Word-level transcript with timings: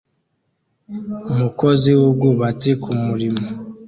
Umukozi 1.31 1.89
wubwubatsi 1.99 2.69
kumurimo 2.83 3.43